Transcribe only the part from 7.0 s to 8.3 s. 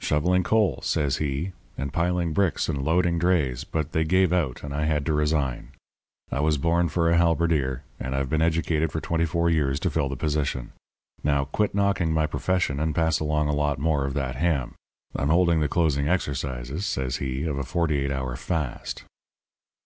a halberdier, and I've